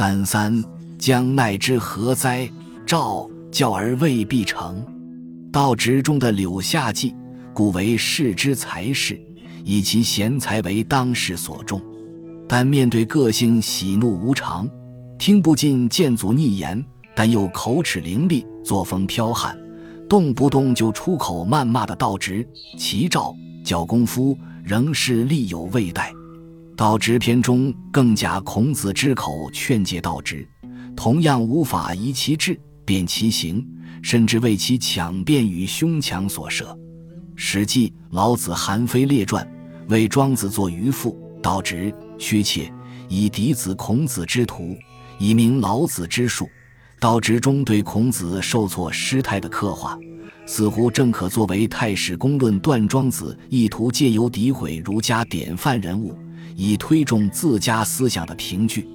[0.00, 0.64] 三三
[0.98, 2.50] 将奈之何哉？
[2.86, 4.82] 赵教而未必成。
[5.52, 7.14] 道直中的柳下季，
[7.52, 9.20] 故为世之才士，
[9.62, 11.78] 以其贤才为当世所重。
[12.48, 14.66] 但面对个性喜怒无常，
[15.18, 16.82] 听不进谏阻逆言，
[17.14, 19.54] 但又口齿伶俐，作风剽悍，
[20.08, 22.48] 动不动就出口谩骂的道直，
[22.78, 26.10] 齐赵教功夫仍是力有未逮。
[26.80, 30.48] 道直篇中更假孔子之口劝诫道直，
[30.96, 33.62] 同样无法移其志，变其行，
[34.00, 36.72] 甚至为其抢辩与凶强所设。
[37.36, 39.46] 《史记·老子·韩非列传》
[39.90, 42.72] 为庄子作渔父，道直、虚切
[43.10, 44.74] 以嫡子孔子之徒，
[45.18, 46.48] 以明老子之术。
[46.98, 49.98] 道直中对孔子受挫失态的刻画，
[50.46, 56.16] 似乎正可作为《太史公论》断庄子意图借由诋毁儒家典范人物。
[56.56, 58.88] 以推重自家思想的凭据。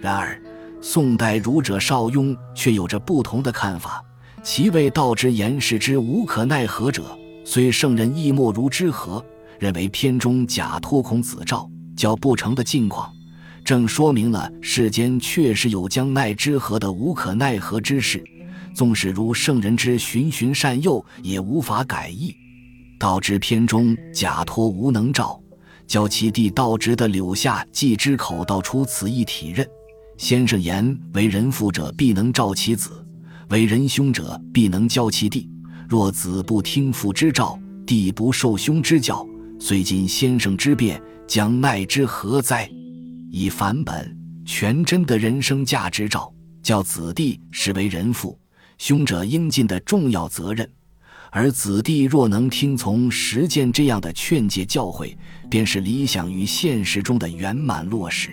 [0.00, 0.40] 然而，
[0.80, 4.02] 宋代儒者邵雍却有着不同的看法。
[4.42, 9.24] 其谓道之言是之无可奈何者，虽圣人亦莫如之何？
[9.60, 13.08] 认为篇中假托孔子诏教不成的境况，
[13.64, 18.24] 正说明了世间确实有将奈之何的无可奈何之事。
[18.74, 22.34] 纵使如圣人之循循善诱，也无法改易。
[22.98, 25.41] 道之篇中假托无能诏。
[25.86, 29.66] 教其弟道直的柳下计之口道出此一体任。
[30.16, 32.90] 先生言：为人父者必能照其子，
[33.48, 35.48] 为人兄者必能教其弟。
[35.88, 39.26] 若子不听父之召，弟不受兄之教，
[39.58, 42.70] 虽今先生之变，将奈之何哉？
[43.30, 48.38] 以返本全真的人生价值照，教子弟是为人父
[48.78, 50.70] 兄者应尽的重要责任。
[51.34, 55.16] 而子弟若能听从实践这样的劝诫教诲，
[55.48, 58.28] 便是理想与现实中的圆满落实。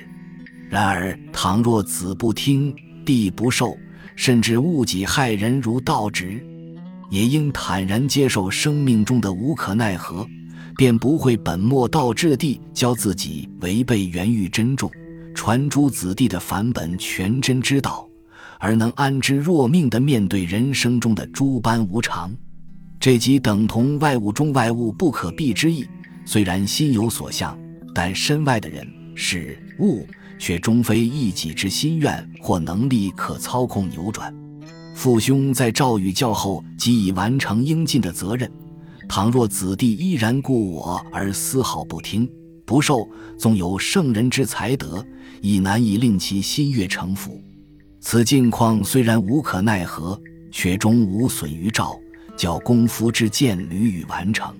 [0.69, 3.77] 然而，倘若子不听，弟不受，
[4.17, 6.45] 甚至误己害人，如道直，
[7.09, 10.27] 也应坦然接受生命中的无可奈何，
[10.75, 14.91] 便不会本末倒置地教自己违背原欲珍重、
[15.33, 18.05] 传诸子弟的返本全真之道，
[18.59, 22.29] 而能安之若命地面对人生中的诸般无常。
[22.99, 25.87] 这即等同外物中外物不可避之意。
[26.25, 27.57] 虽然心有所向，
[27.95, 30.05] 但身外的人事物
[30.37, 34.33] 却终非一己之心愿或能力可操控扭转。
[34.93, 38.51] 父兄在赵宇教后即已完成应尽的责任，
[39.07, 42.29] 倘若子弟依然故我而丝毫不听
[42.65, 43.07] 不受，
[43.37, 45.03] 纵有圣人之才德，
[45.41, 47.41] 亦难以令其心悦诚服。
[48.01, 50.19] 此境况虽然无可奈何，
[50.51, 51.97] 却终无损于赵。
[52.39, 54.55] 教功夫之剑屡屡完成。